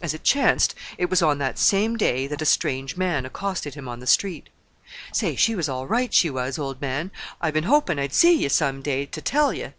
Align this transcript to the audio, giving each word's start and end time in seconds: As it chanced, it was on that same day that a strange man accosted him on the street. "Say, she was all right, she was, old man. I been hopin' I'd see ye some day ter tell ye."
As 0.00 0.14
it 0.14 0.22
chanced, 0.22 0.72
it 0.98 1.10
was 1.10 1.20
on 1.20 1.38
that 1.38 1.58
same 1.58 1.96
day 1.96 2.28
that 2.28 2.40
a 2.40 2.46
strange 2.46 2.96
man 2.96 3.26
accosted 3.26 3.74
him 3.74 3.88
on 3.88 3.98
the 3.98 4.06
street. 4.06 4.50
"Say, 5.12 5.34
she 5.34 5.56
was 5.56 5.68
all 5.68 5.84
right, 5.88 6.14
she 6.14 6.30
was, 6.30 6.60
old 6.60 6.80
man. 6.80 7.10
I 7.40 7.50
been 7.50 7.64
hopin' 7.64 7.98
I'd 7.98 8.12
see 8.14 8.32
ye 8.34 8.48
some 8.50 8.82
day 8.82 9.04
ter 9.06 9.20
tell 9.20 9.52
ye." 9.52 9.72